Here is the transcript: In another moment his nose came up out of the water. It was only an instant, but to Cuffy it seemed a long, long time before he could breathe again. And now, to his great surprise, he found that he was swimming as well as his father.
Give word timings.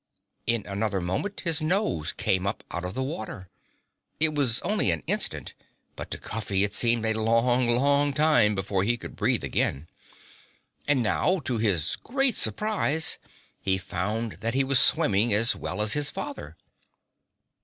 In 0.47 0.65
another 0.65 0.99
moment 0.99 1.41
his 1.41 1.61
nose 1.61 2.11
came 2.11 2.47
up 2.47 2.63
out 2.71 2.83
of 2.83 2.95
the 2.95 3.03
water. 3.03 3.49
It 4.19 4.33
was 4.33 4.59
only 4.61 4.89
an 4.89 5.03
instant, 5.05 5.53
but 5.95 6.09
to 6.09 6.17
Cuffy 6.17 6.63
it 6.63 6.73
seemed 6.73 7.05
a 7.05 7.13
long, 7.13 7.69
long 7.69 8.11
time 8.11 8.55
before 8.55 8.81
he 8.81 8.97
could 8.97 9.15
breathe 9.15 9.43
again. 9.43 9.87
And 10.87 11.03
now, 11.03 11.37
to 11.41 11.59
his 11.59 11.97
great 11.97 12.35
surprise, 12.35 13.19
he 13.61 13.77
found 13.77 14.31
that 14.41 14.55
he 14.55 14.63
was 14.63 14.79
swimming 14.79 15.33
as 15.35 15.55
well 15.55 15.83
as 15.83 15.93
his 15.93 16.09
father. 16.09 16.57